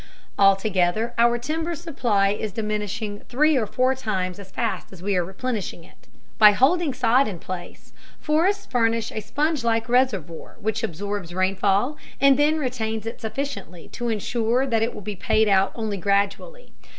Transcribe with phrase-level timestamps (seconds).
[0.39, 5.23] Altogether our timber supply is diminishing three or four times as fast as we are
[5.23, 6.07] replenishing it.
[6.39, 12.35] By holding sod in place, forests furnish a sponge like reservoir which absorbs rainfall and
[12.35, 16.73] then retains it sufficiently to insure that it will be paid out only gradually.